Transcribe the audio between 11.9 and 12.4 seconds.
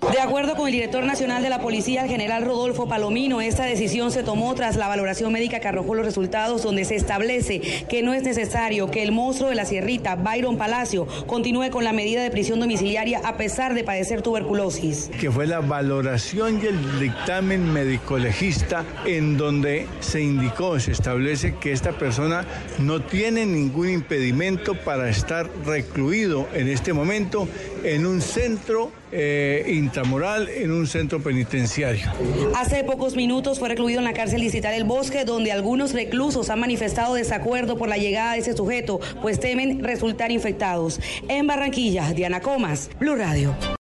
medida de